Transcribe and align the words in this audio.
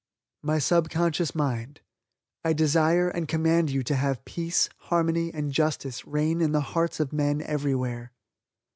"My 0.41 0.57
Subconscious 0.57 1.35
Mind, 1.35 1.81
I 2.43 2.53
Desire 2.53 3.07
and 3.09 3.27
Command 3.27 3.69
You 3.69 3.83
to 3.83 3.95
Have 3.95 4.25
Peace, 4.25 4.67
Harmony 4.89 5.31
and 5.31 5.51
Justice 5.51 6.07
Reign 6.07 6.41
in 6.41 6.53
the 6.53 6.61
Hearts 6.73 6.99
of 6.99 7.13
Men 7.13 7.39
Everywhere." 7.43 8.11